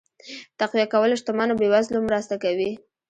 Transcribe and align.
تقويه 0.59 0.85
کول 0.93 1.11
شتمنو 1.19 1.53
بې 1.59 1.67
وزلو 1.73 1.99
مرسته 2.07 2.35
کوي. 2.43 2.71